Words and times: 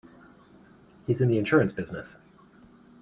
He's 1.05 1.21
in 1.21 1.27
the 1.27 1.37
insurance 1.37 1.73
business. 1.73 2.17